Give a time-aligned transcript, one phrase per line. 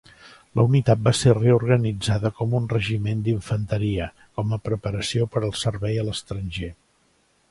[0.59, 4.07] La unitat va ser reorganitzada com un regiment d'infanteria
[4.39, 6.73] com a preparació per al servei a l'estranger.